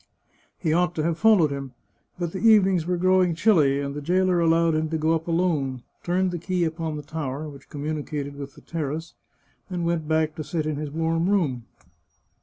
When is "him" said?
1.51-1.73, 4.73-4.89